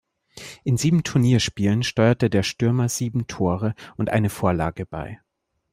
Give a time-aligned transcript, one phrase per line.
[0.63, 5.21] In sieben Turnierspielen steuerte der Stürmer sieben Tore und eine Vorlage bei.